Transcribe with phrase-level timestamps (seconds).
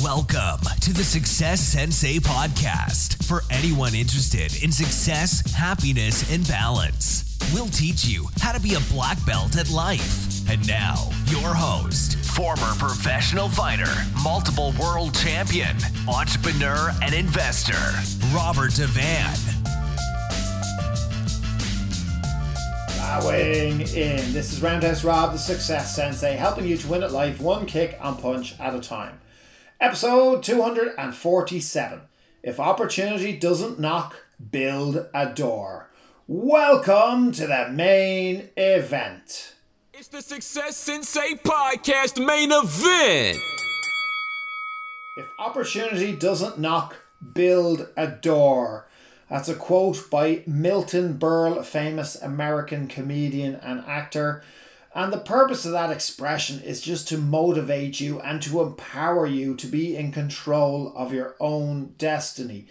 [0.00, 7.36] Welcome to the Success Sensei podcast for anyone interested in success, happiness, and balance.
[7.52, 10.48] We'll teach you how to be a black belt at life.
[10.48, 13.92] And now, your host, former professional fighter,
[14.24, 15.76] multiple world champion,
[16.08, 17.74] entrepreneur, and investor,
[18.34, 19.38] Robert Devane.
[23.26, 24.32] Weighing in.
[24.32, 27.98] This is Roundhouse Rob, the Success Sensei, helping you to win at life one kick
[28.00, 29.18] and punch at a time.
[29.82, 32.02] Episode 247.
[32.44, 34.14] If opportunity doesn't knock,
[34.52, 35.90] build a door.
[36.28, 39.56] Welcome to the main event.
[39.92, 43.38] It's the Success Sensei Podcast main event.
[45.16, 46.94] If opportunity doesn't knock,
[47.34, 48.86] build a door.
[49.28, 54.44] That's a quote by Milton Berle, famous American comedian and actor.
[54.94, 59.54] And the purpose of that expression is just to motivate you and to empower you
[59.56, 62.66] to be in control of your own destiny.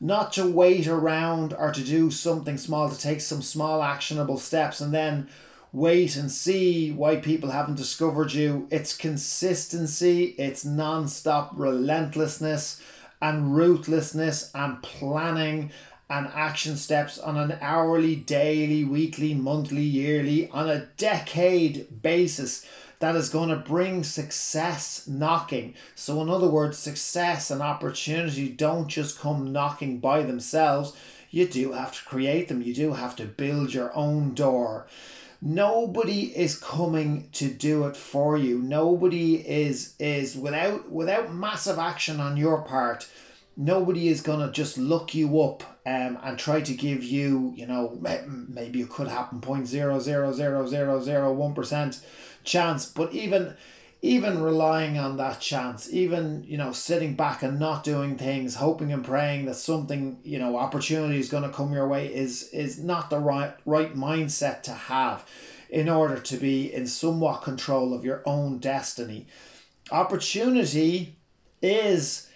[0.00, 4.80] Not to wait around or to do something small, to take some small actionable steps
[4.80, 5.28] and then
[5.72, 8.68] wait and see why people haven't discovered you.
[8.70, 12.80] It's consistency, it's non stop relentlessness
[13.20, 15.72] and ruthlessness and planning
[16.14, 22.64] and action steps on an hourly, daily, weekly, monthly, yearly, on a decade basis
[23.00, 25.74] that is going to bring success knocking.
[25.96, 30.96] So, in other words, success and opportunity don't just come knocking by themselves.
[31.30, 34.86] You do have to create them, you do have to build your own door.
[35.42, 38.60] Nobody is coming to do it for you.
[38.60, 43.08] Nobody is is without without massive action on your part
[43.56, 47.66] nobody is going to just look you up um, and try to give you, you
[47.66, 48.00] know,
[48.48, 52.04] maybe it could happen 0.0000001%
[52.44, 53.54] chance, but even
[54.04, 58.92] even relying on that chance, even, you know, sitting back and not doing things, hoping
[58.92, 62.78] and praying that something, you know, opportunity is going to come your way is is
[62.78, 65.26] not the right right mindset to have
[65.70, 69.26] in order to be in somewhat control of your own destiny.
[69.90, 71.16] Opportunity
[71.62, 72.28] is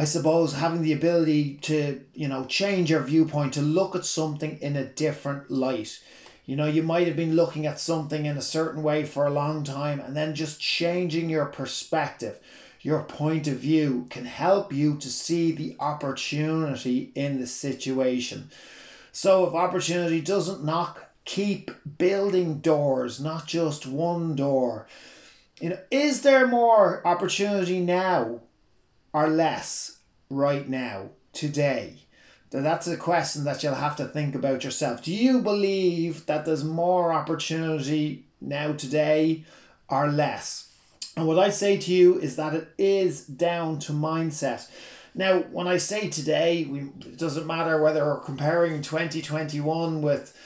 [0.00, 4.58] I suppose having the ability to, you know, change your viewpoint, to look at something
[4.62, 6.02] in a different light.
[6.46, 9.30] You know, you might have been looking at something in a certain way for a
[9.30, 12.38] long time, and then just changing your perspective,
[12.80, 18.50] your point of view can help you to see the opportunity in the situation.
[19.12, 24.86] So, if opportunity doesn't knock, keep building doors, not just one door.
[25.60, 28.40] You know, is there more opportunity now
[29.12, 29.98] or less
[30.28, 31.98] right now, today?
[32.50, 35.04] That's a question that you'll have to think about yourself.
[35.04, 39.44] Do you believe that there's more opportunity now, today,
[39.88, 40.70] or less?
[41.16, 44.68] And what I say to you is that it is down to mindset.
[45.14, 50.36] Now, when I say today, we, it doesn't matter whether we're comparing 2021 with,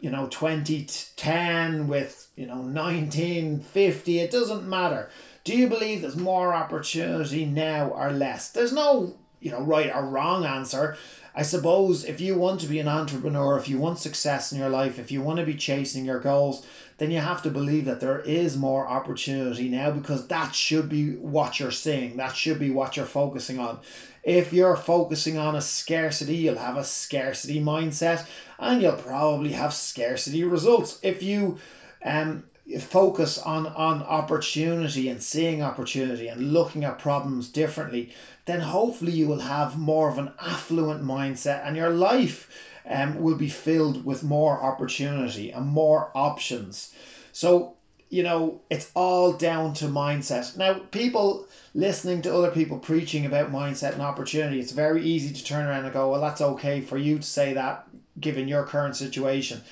[0.00, 5.08] you know, 2010 with, you know, 1950, it doesn't matter.
[5.44, 8.50] Do you believe there's more opportunity now or less?
[8.50, 10.96] There's no, you know, right or wrong answer.
[11.34, 14.68] I suppose if you want to be an entrepreneur, if you want success in your
[14.68, 16.64] life, if you want to be chasing your goals,
[16.98, 21.16] then you have to believe that there is more opportunity now because that should be
[21.16, 22.18] what you're seeing.
[22.18, 23.80] That should be what you're focusing on.
[24.22, 28.26] If you're focusing on a scarcity, you'll have a scarcity mindset
[28.58, 31.00] and you'll probably have scarcity results.
[31.02, 31.58] If you
[32.04, 32.44] um
[32.80, 38.12] focus on on opportunity and seeing opportunity and looking at problems differently
[38.44, 42.48] then hopefully you will have more of an affluent mindset and your life
[42.88, 46.94] um, will be filled with more opportunity and more options.
[47.32, 47.74] So
[48.10, 50.56] you know it's all down to mindset.
[50.56, 55.42] Now people listening to other people preaching about mindset and opportunity it's very easy to
[55.42, 57.86] turn around and go well that's okay for you to say that
[58.20, 59.62] given your current situation.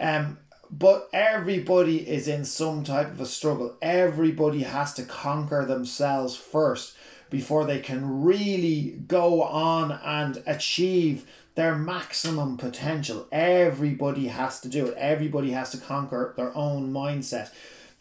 [0.00, 0.38] Um
[0.72, 3.76] but everybody is in some type of a struggle.
[3.82, 6.96] Everybody has to conquer themselves first
[7.28, 13.26] before they can really go on and achieve their maximum potential.
[13.30, 14.94] Everybody has to do it.
[14.96, 17.50] Everybody has to conquer their own mindset.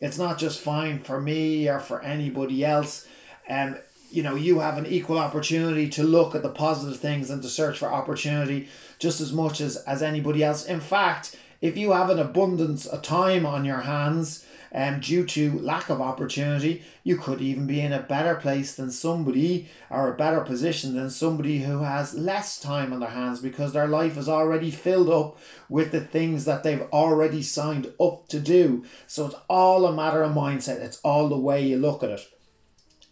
[0.00, 3.06] It's not just fine for me or for anybody else.
[3.46, 3.80] And um,
[4.10, 7.48] you know, you have an equal opportunity to look at the positive things and to
[7.48, 8.68] search for opportunity
[9.00, 10.64] just as much as, as anybody else.
[10.64, 14.44] In fact, if you have an abundance of time on your hands
[14.74, 18.90] um, due to lack of opportunity, you could even be in a better place than
[18.90, 23.72] somebody or a better position than somebody who has less time on their hands because
[23.72, 25.38] their life is already filled up
[25.70, 28.84] with the things that they've already signed up to do.
[29.06, 32.30] So it's all a matter of mindset, it's all the way you look at it.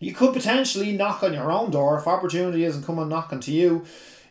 [0.00, 3.84] you could potentially knock on your own door if opportunity isn't coming knocking to you.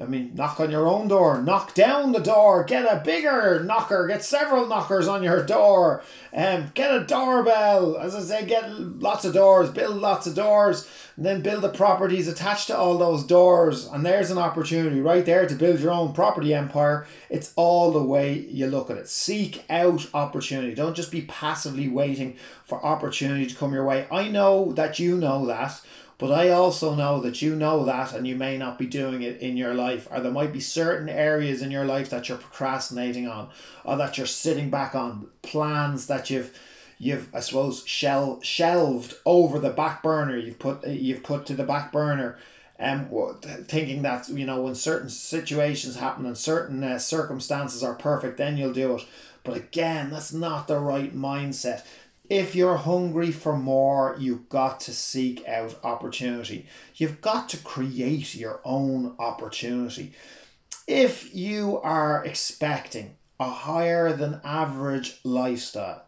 [0.00, 4.08] I mean, knock on your own door, knock down the door, get a bigger knocker,
[4.08, 6.02] get several knockers on your door,
[6.32, 7.96] um, get a doorbell.
[7.96, 11.68] As I say, get lots of doors, build lots of doors, and then build the
[11.68, 13.86] properties attached to all those doors.
[13.86, 17.06] And there's an opportunity right there to build your own property empire.
[17.30, 19.08] It's all the way you look at it.
[19.08, 20.74] Seek out opportunity.
[20.74, 24.08] Don't just be passively waiting for opportunity to come your way.
[24.10, 25.80] I know that you know that.
[26.16, 29.40] But I also know that you know that and you may not be doing it
[29.40, 33.26] in your life, or there might be certain areas in your life that you're procrastinating
[33.26, 33.48] on,
[33.84, 36.56] or that you're sitting back on, plans that you've
[36.98, 40.36] you've I suppose shell shelved over the back burner.
[40.36, 42.38] You've put you've put to the back burner,
[42.78, 43.08] um,
[43.66, 48.56] thinking that you know when certain situations happen and certain uh, circumstances are perfect, then
[48.56, 49.06] you'll do it.
[49.42, 51.84] But again, that's not the right mindset
[52.30, 56.66] if you're hungry for more, you've got to seek out opportunity.
[56.94, 60.12] You've got to create your own opportunity.
[60.86, 66.04] If you are expecting a higher than average lifestyle,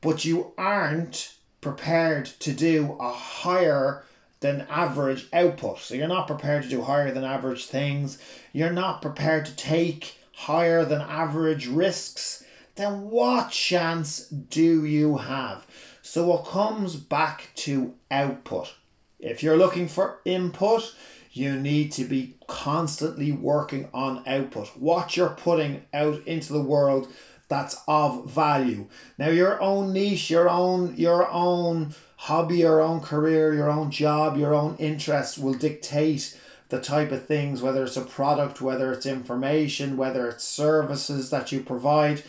[0.00, 4.04] but you aren't prepared to do a higher
[4.40, 8.18] than average output, so you're not prepared to do higher than average things,
[8.52, 12.44] you're not prepared to take higher than average risks
[12.78, 15.66] then what chance do you have?
[16.00, 18.74] So it comes back to output.
[19.18, 20.94] If you're looking for input,
[21.32, 24.68] you need to be constantly working on output.
[24.76, 27.08] What you're putting out into the world
[27.48, 28.86] that's of value.
[29.18, 34.36] Now your own niche, your own your own hobby, your own career, your own job,
[34.36, 36.38] your own interest will dictate
[36.68, 41.50] the type of things, whether it's a product, whether it's information, whether it's services that
[41.50, 42.22] you provide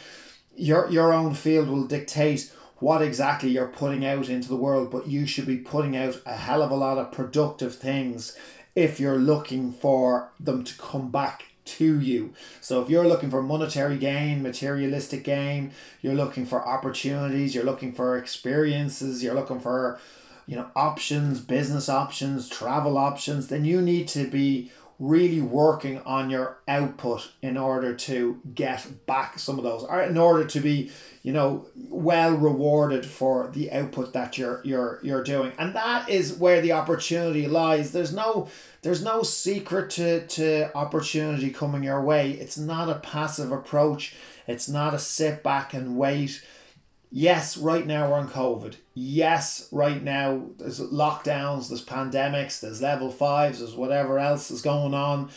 [0.59, 5.07] your your own field will dictate what exactly you're putting out into the world, but
[5.07, 8.37] you should be putting out a hell of a lot of productive things
[8.75, 12.33] if you're looking for them to come back to you.
[12.61, 15.71] So if you're looking for monetary gain, materialistic gain,
[16.01, 19.99] you're looking for opportunities, you're looking for experiences, you're looking for
[20.45, 26.29] you know options, business options, travel options, then you need to be really working on
[26.29, 30.91] your output in order to get back some of those or in order to be
[31.23, 35.53] you know well rewarded for the output that you're you're you're doing.
[35.57, 37.93] And that is where the opportunity lies.
[37.93, 38.49] There's no
[38.81, 42.31] there's no secret to to opportunity coming your way.
[42.31, 44.15] It's not a passive approach.
[44.47, 46.43] It's not a sit back and wait
[47.11, 48.75] yes, right now we're on COVID.
[48.93, 54.93] Yes, right now there's lockdowns, there's pandemics, there's level fives, there's whatever else is going
[54.93, 55.29] on,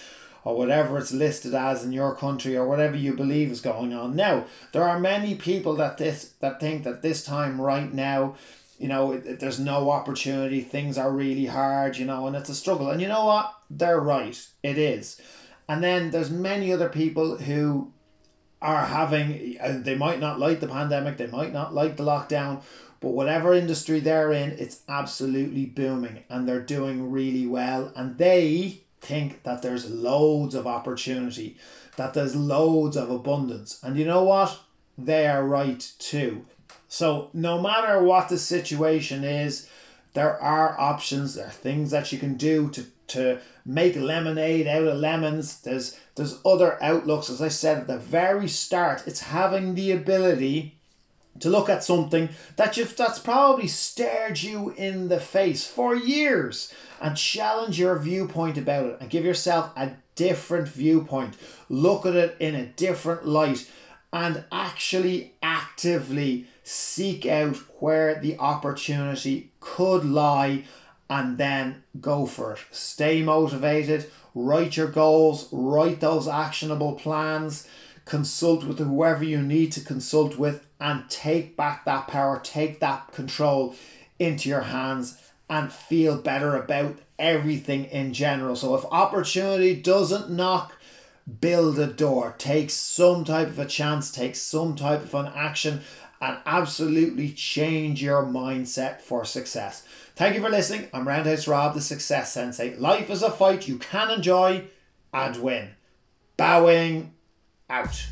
[0.44, 4.16] or whatever it's listed as in your country, or whatever you believe is going on.
[4.16, 8.36] Now, there are many people that this that think that this time right now,
[8.78, 12.90] you know, there's no opportunity, things are really hard, you know, and it's a struggle.
[12.90, 13.54] And you know what?
[13.70, 14.44] They're right.
[14.62, 15.20] It is.
[15.68, 17.92] And then there's many other people who
[18.62, 22.62] are having, they might not like the pandemic, they might not like the lockdown,
[23.00, 27.92] but whatever industry they're in, it's absolutely booming and they're doing really well.
[27.96, 31.58] And they think that there's loads of opportunity,
[31.96, 33.80] that there's loads of abundance.
[33.82, 34.58] And you know what?
[34.96, 36.46] They are right too.
[36.86, 39.68] So, no matter what the situation is,
[40.14, 44.86] there are options, there are things that you can do to, to make lemonade out
[44.86, 45.60] of lemons.
[45.60, 49.04] There's there's other outlooks, as I said at the very start.
[49.06, 50.76] It's having the ability
[51.40, 56.72] to look at something that you've that's probably stared you in the face for years
[57.00, 61.36] and challenge your viewpoint about it and give yourself a different viewpoint.
[61.68, 63.70] Look at it in a different light
[64.12, 70.64] and actually actively seek out where the opportunity could lie
[71.12, 72.58] and then go for it.
[72.70, 77.68] Stay motivated, write your goals, write those actionable plans,
[78.06, 83.12] consult with whoever you need to consult with, and take back that power, take that
[83.12, 83.76] control
[84.18, 85.18] into your hands,
[85.50, 88.56] and feel better about everything in general.
[88.56, 90.78] So, if opportunity doesn't knock,
[91.42, 95.82] build a door, take some type of a chance, take some type of an action,
[96.22, 99.86] and absolutely change your mindset for success.
[100.14, 100.88] Thank you for listening.
[100.92, 102.76] I'm Roundhouse Rob, the Success Sensei.
[102.76, 104.64] Life is a fight you can enjoy
[105.12, 105.70] and win.
[106.36, 107.14] Bowing
[107.70, 108.06] out.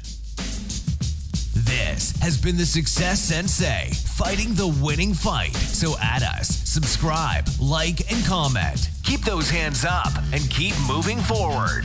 [1.55, 5.55] This has been the Success Sensei, fighting the winning fight.
[5.55, 8.89] So add us, subscribe, like, and comment.
[9.05, 11.85] Keep those hands up and keep moving forward.